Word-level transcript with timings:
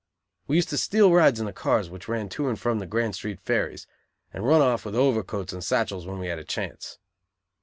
We 0.47 0.55
used 0.55 0.69
to 0.69 0.79
steal 0.79 1.13
rides 1.13 1.39
in 1.39 1.45
the 1.45 1.53
cars 1.53 1.87
which 1.91 2.07
ran 2.07 2.27
to 2.29 2.49
and 2.49 2.59
from 2.59 2.79
the 2.79 2.87
Grand 2.87 3.13
Street 3.13 3.39
ferries; 3.39 3.85
and 4.33 4.43
run 4.43 4.59
off 4.59 4.83
with 4.83 4.95
overcoats 4.95 5.53
and 5.53 5.63
satchels 5.63 6.07
when 6.07 6.17
we 6.17 6.25
had 6.25 6.39
a 6.39 6.43
chance. 6.43 6.97